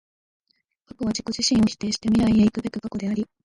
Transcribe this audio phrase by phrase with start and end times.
[0.87, 3.23] 過去は自己自身を否定して未来へ行くべく過去であり、